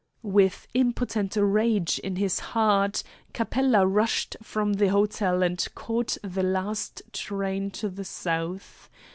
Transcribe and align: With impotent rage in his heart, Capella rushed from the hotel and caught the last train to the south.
With 0.23 0.67
impotent 0.73 1.35
rage 1.35 1.99
in 1.99 2.15
his 2.15 2.39
heart, 2.39 3.03
Capella 3.35 3.85
rushed 3.85 4.35
from 4.41 4.73
the 4.73 4.89
hotel 4.89 5.43
and 5.43 5.63
caught 5.75 6.17
the 6.23 6.41
last 6.41 7.03
train 7.13 7.69
to 7.69 7.87
the 7.87 8.03
south. 8.05 8.89